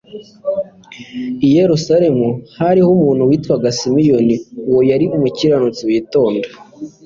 [1.47, 4.35] «I Yerusalemu hariho umuntu witwaga Simiyoni.
[4.69, 6.47] Uwo yari umukiranutsi witonda;